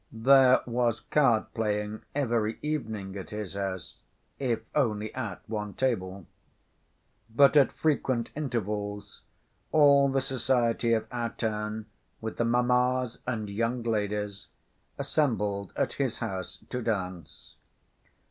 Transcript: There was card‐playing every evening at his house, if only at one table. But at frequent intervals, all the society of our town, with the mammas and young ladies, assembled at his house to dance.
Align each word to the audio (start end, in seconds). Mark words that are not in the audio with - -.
There 0.11 0.61
was 0.65 1.03
card‐playing 1.11 2.01
every 2.15 2.57
evening 2.63 3.15
at 3.15 3.29
his 3.29 3.53
house, 3.53 3.97
if 4.39 4.61
only 4.73 5.13
at 5.13 5.47
one 5.47 5.75
table. 5.75 6.25
But 7.29 7.55
at 7.55 7.71
frequent 7.71 8.31
intervals, 8.35 9.21
all 9.71 10.09
the 10.09 10.19
society 10.21 10.93
of 10.93 11.05
our 11.11 11.29
town, 11.29 11.85
with 12.19 12.37
the 12.37 12.45
mammas 12.45 13.21
and 13.27 13.47
young 13.47 13.83
ladies, 13.83 14.47
assembled 14.97 15.71
at 15.75 15.93
his 15.93 16.17
house 16.17 16.63
to 16.71 16.81
dance. 16.81 17.57